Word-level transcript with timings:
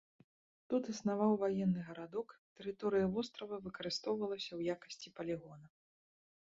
Тут 0.73 0.87
існаваў 0.93 1.31
ваенны 1.43 1.81
гарадок, 1.89 2.29
тэрыторыя 2.61 3.05
вострава 3.17 3.55
выкарыстоўвалася 3.67 4.49
ў 4.55 4.61
якасці 4.79 5.07
палігона. 5.21 5.67